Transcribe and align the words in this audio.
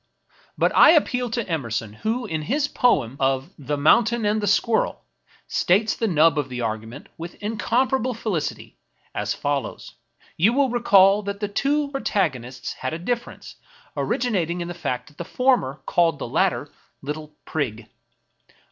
"But 0.57 0.75
I 0.75 0.93
appeal 0.93 1.29
to 1.29 1.47
Emerson, 1.47 1.93
who, 1.93 2.25
in 2.25 2.41
his 2.41 2.67
poem 2.67 3.17
of" 3.19 3.51
The 3.69 3.77
Mountain 3.77 4.25
and 4.25 4.41
the 4.41 4.47
Squirrel," 4.47 5.05
states 5.45 5.95
the 5.95 6.07
nub 6.07 6.39
of 6.39 6.49
the 6.49 6.59
argument, 6.61 7.05
with 7.19 7.35
incomparable 7.35 8.15
feUcity, 8.15 8.77
as 9.13 9.35
follows:— 9.35 9.93
you 10.37 10.53
will 10.53 10.71
recall 10.71 11.21
that 11.21 11.39
the 11.39 11.47
two 11.47 11.91
protagonists 11.91 12.73
had 12.73 12.95
a 12.95 12.97
difference, 12.97 13.57
originating 13.95 14.59
in 14.59 14.67
the 14.67 14.73
fact 14.73 15.07
that 15.07 15.19
the 15.19 15.23
former 15.23 15.81
called 15.85 16.17
the 16.17 16.27
latter 16.27 16.69
'* 16.87 17.01
Little 17.03 17.35
Prig." 17.45 17.87